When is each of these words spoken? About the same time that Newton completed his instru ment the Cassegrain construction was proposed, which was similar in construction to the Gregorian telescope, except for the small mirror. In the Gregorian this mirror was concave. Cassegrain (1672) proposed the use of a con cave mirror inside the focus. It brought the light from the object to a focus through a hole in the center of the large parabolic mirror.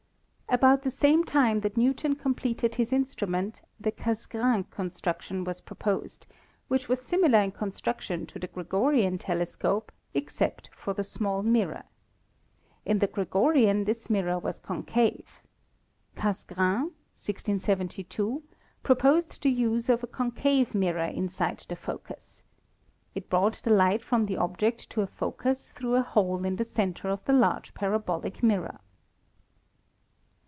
About 0.53 0.81
the 0.83 0.91
same 0.91 1.23
time 1.23 1.61
that 1.61 1.77
Newton 1.77 2.13
completed 2.17 2.75
his 2.75 2.91
instru 2.91 3.25
ment 3.25 3.61
the 3.79 3.89
Cassegrain 3.89 4.69
construction 4.69 5.45
was 5.45 5.61
proposed, 5.61 6.27
which 6.67 6.89
was 6.89 7.01
similar 7.01 7.39
in 7.39 7.53
construction 7.53 8.25
to 8.25 8.37
the 8.37 8.47
Gregorian 8.47 9.17
telescope, 9.17 9.93
except 10.13 10.69
for 10.75 10.93
the 10.93 11.05
small 11.05 11.41
mirror. 11.41 11.83
In 12.85 12.99
the 12.99 13.07
Gregorian 13.07 13.85
this 13.85 14.09
mirror 14.09 14.37
was 14.39 14.59
concave. 14.59 15.41
Cassegrain 16.17 16.91
(1672) 17.15 18.43
proposed 18.83 19.41
the 19.41 19.49
use 19.51 19.87
of 19.87 20.03
a 20.03 20.07
con 20.07 20.31
cave 20.31 20.75
mirror 20.75 21.05
inside 21.07 21.65
the 21.69 21.77
focus. 21.77 22.43
It 23.15 23.29
brought 23.29 23.61
the 23.63 23.71
light 23.73 24.03
from 24.03 24.25
the 24.25 24.35
object 24.35 24.89
to 24.89 25.01
a 25.01 25.07
focus 25.07 25.71
through 25.71 25.95
a 25.95 26.01
hole 26.03 26.43
in 26.43 26.57
the 26.57 26.65
center 26.65 27.07
of 27.07 27.23
the 27.23 27.31
large 27.31 27.73
parabolic 27.73 28.43
mirror. 28.43 28.81